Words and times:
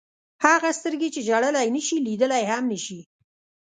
هغه 0.45 0.69
سترګې 0.79 1.09
چې 1.15 1.21
ژړلی 1.27 1.67
نه 1.75 1.81
شي 1.87 1.97
لیدلی 2.07 2.43
هم 2.51 2.63
نه 2.71 2.77
شي. 2.85 2.99